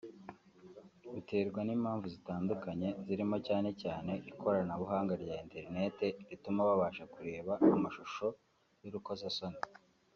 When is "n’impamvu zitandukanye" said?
1.63-2.87